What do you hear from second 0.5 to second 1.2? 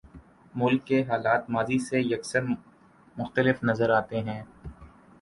ملک کے